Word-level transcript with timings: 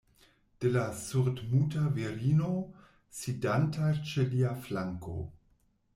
De 0.63 0.69
la 0.77 0.85
surdmuta 1.01 1.83
virino, 1.99 2.49
sidanta 3.19 3.93
ĉe 4.13 4.29
lia 4.33 4.59
flanko. 4.67 5.15